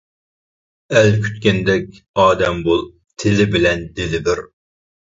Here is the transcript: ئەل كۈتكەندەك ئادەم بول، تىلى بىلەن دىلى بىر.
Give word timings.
ئەل 0.99 1.11
كۈتكەندەك 1.27 1.85
ئادەم 2.25 2.65
بول، 2.71 2.85
تىلى 3.25 3.49
بىلەن 3.57 3.89
دىلى 4.01 4.27
بىر. 4.31 4.47